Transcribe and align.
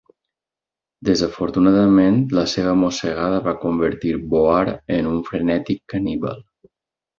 Desafortunadament 1.09 2.17
la 2.39 2.45
seva 2.55 2.73
mossegada 2.85 3.43
va 3.49 3.55
convertir 3.67 4.15
Boar 4.33 4.65
en 4.99 5.13
un 5.13 5.23
frenètic 5.31 5.87
caníbal. 5.97 6.45